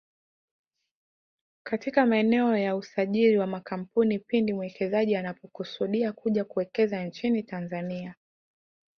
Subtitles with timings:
[1.65, 8.15] katika maeneo ya usajili wa makampuni pindi mwekezaji anapokusudia kuja kuwekeza nchini Tanzania